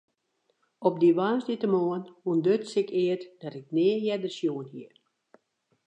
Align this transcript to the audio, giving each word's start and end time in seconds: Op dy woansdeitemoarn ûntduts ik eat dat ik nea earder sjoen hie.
Op 0.87 0.95
dy 1.01 1.09
woansdeitemoarn 1.19 2.03
ûntduts 2.29 2.71
ik 2.81 2.89
eat 3.07 3.23
dat 3.41 3.53
ik 3.59 3.67
nea 3.75 3.95
earder 4.09 4.33
sjoen 4.37 4.67
hie. 4.73 4.89